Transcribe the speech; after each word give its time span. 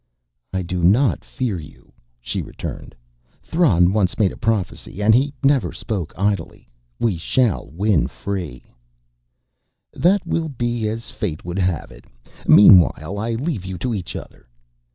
"I 0.51 0.63
do 0.63 0.83
not 0.83 1.23
fear 1.23 1.59
you," 1.59 1.93
she 2.19 2.41
returned. 2.41 2.95
"Thran 3.43 3.93
once 3.93 4.17
made 4.17 4.31
a 4.31 4.35
prophecy, 4.35 4.99
and 4.99 5.13
he 5.13 5.31
never 5.43 5.71
spoke 5.71 6.11
idly. 6.17 6.67
We 6.99 7.17
shall 7.17 7.67
win 7.69 8.07
free" 8.07 8.63
"That 10.05 10.25
will 10.25 10.49
be 10.49 10.87
as 10.87 11.11
fate 11.11 11.45
would 11.45 11.59
have 11.59 11.91
it. 11.91 12.05
Meanwhile, 12.47 13.19
I 13.19 13.33
leave 13.35 13.63
you 13.63 13.77
to 13.77 13.93
each 13.93 14.15
other." 14.15 14.49